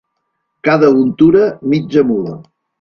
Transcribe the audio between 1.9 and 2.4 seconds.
mula.